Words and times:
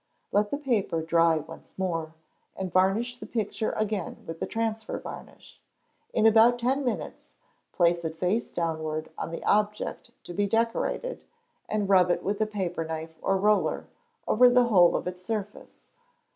Let 0.31 0.49
the 0.49 0.57
paper 0.57 1.03
dry 1.03 1.37
once 1.37 1.77
more, 1.77 2.15
and 2.55 2.73
varnish 2.73 3.19
the 3.19 3.27
picture 3.27 3.69
again 3.73 4.17
with 4.25 4.39
the 4.39 4.47
transfer 4.47 4.97
varnish; 4.97 5.61
in 6.11 6.25
about 6.25 6.57
ten 6.57 6.83
minutes, 6.83 7.35
place 7.71 8.03
it 8.03 8.17
face 8.17 8.49
downward 8.49 9.11
on 9.15 9.29
the 9.29 9.43
object 9.43 10.09
to 10.23 10.33
be 10.33 10.47
decorated, 10.47 11.25
and 11.69 11.87
rub 11.87 12.09
it 12.09 12.23
with 12.23 12.39
the 12.39 12.47
paper 12.47 12.83
knife 12.83 13.15
or 13.21 13.37
roller, 13.37 13.85
over 14.27 14.49
the 14.49 14.69
whole 14.69 14.95
of 14.95 15.05
its 15.05 15.23
surface. 15.23 15.77